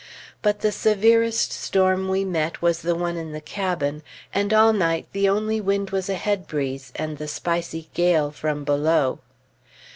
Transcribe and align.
But 0.41 0.61
the 0.61 0.71
severest 0.71 1.51
storm 1.51 2.07
we 2.07 2.25
met 2.25 2.59
was 2.59 2.81
the 2.81 2.95
one 2.95 3.17
in 3.17 3.33
the 3.33 3.39
cabin; 3.39 4.01
and 4.33 4.51
all 4.51 4.73
night 4.73 5.05
the 5.11 5.29
only 5.29 5.61
wind 5.61 5.91
was 5.91 6.09
a 6.09 6.15
head 6.15 6.47
breeze, 6.47 6.91
and 6.95 7.19
the 7.19 7.27
spicy 7.27 7.87
gale 7.93 8.31
from 8.31 8.63
below. 8.63 9.19